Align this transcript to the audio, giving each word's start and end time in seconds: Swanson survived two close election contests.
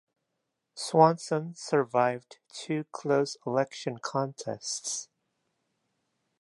Swanson 0.73 1.53
survived 1.53 2.39
two 2.51 2.85
close 2.91 3.37
election 3.45 3.99
contests. 3.99 5.09